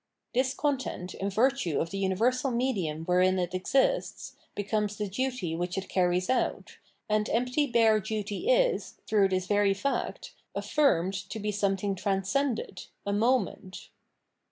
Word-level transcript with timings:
This 0.33 0.55
content, 0.55 1.13
in 1.13 1.29
virtue 1.29 1.79
of 1.79 1.91
the 1.91 1.99
universal 1.99 2.49
medium 2.49 3.05
wherein 3.05 3.37
it 3.37 3.53
exists, 3.53 4.35
becomes 4.55 4.95
the 4.97 5.07
dutv 5.07 5.55
which 5.59 5.77
it 5.77 5.89
carries 5.89 6.27
out, 6.27 6.79
and 7.07 7.29
empty 7.29 7.67
bare 7.67 7.99
duty 7.99 8.49
is, 8.49 8.95
through 9.05 9.29
this 9.29 9.45
very 9.45 9.75
fact, 9.75 10.33
aflSirmed 10.57 11.27
to 11.27 11.39
be 11.39 11.51
something 11.51 11.93
tran 11.93 12.21
scended, 12.21 12.87
a 13.05 13.13
moment. 13.13 13.89